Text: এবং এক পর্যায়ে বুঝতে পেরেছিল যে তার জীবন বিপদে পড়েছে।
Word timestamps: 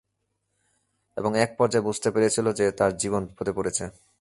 এবং 1.17 1.31
এক 1.37 1.51
পর্যায়ে 1.57 1.85
বুঝতে 1.85 2.09
পেরেছিল 2.11 2.45
যে 2.53 2.65
তার 2.71 2.91
জীবন 2.97 3.21
বিপদে 3.25 3.51
পড়েছে। 3.55 3.83